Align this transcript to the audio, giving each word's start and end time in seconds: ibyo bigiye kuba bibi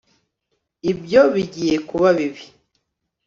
ibyo 0.91 1.21
bigiye 1.33 1.75
kuba 1.89 2.07
bibi 2.17 2.45